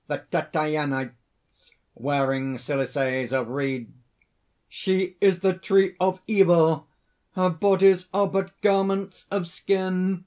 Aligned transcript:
'"THE 0.08 0.26
TATIANITES 0.30 1.14
(wearing 1.94 2.58
cilices 2.58 3.32
of 3.32 3.48
reed): 3.48 3.90
"She 4.68 5.16
is 5.18 5.40
the 5.40 5.54
tree 5.54 5.96
of 5.98 6.20
evil. 6.26 6.86
Our 7.34 7.48
bodies 7.48 8.04
are 8.12 8.26
but 8.26 8.52
garments 8.60 9.24
of 9.30 9.46
skin." 9.46 10.26